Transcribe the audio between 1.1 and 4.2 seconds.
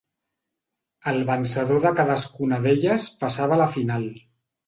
El vencedor de cadascuna d'elles passava a la final.